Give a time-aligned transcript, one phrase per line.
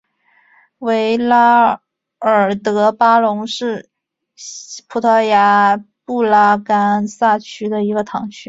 [0.79, 1.79] 维拉
[2.17, 3.91] 尔德隆巴是
[4.89, 8.39] 葡萄牙布拉干萨区的一个堂区。